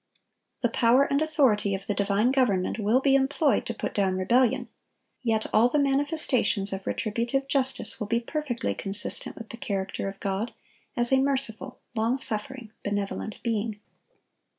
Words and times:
(951) 0.61 0.61
The 0.63 0.77
power 1.09 1.13
and 1.13 1.21
authority 1.21 1.75
of 1.75 1.85
the 1.85 1.93
divine 1.93 2.31
government 2.31 2.79
will 2.79 3.01
be 3.01 3.13
employed 3.13 3.67
to 3.67 3.73
put 3.75 3.93
down 3.93 4.17
rebellion; 4.17 4.67
yet 5.21 5.45
all 5.53 5.69
the 5.69 5.77
manifestations 5.77 6.73
of 6.73 6.87
retributive 6.87 7.47
justice 7.47 7.99
will 7.99 8.07
be 8.07 8.19
perfectly 8.19 8.73
consistent 8.73 9.35
with 9.35 9.49
the 9.49 9.57
character 9.57 10.07
of 10.09 10.19
God 10.19 10.55
as 10.97 11.11
a 11.11 11.21
merciful, 11.21 11.81
long 11.93 12.17
suffering, 12.17 12.71
benevolent 12.83 13.43
being. 13.43 13.79